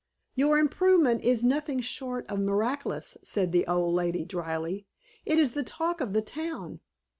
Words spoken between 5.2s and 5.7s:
"It is the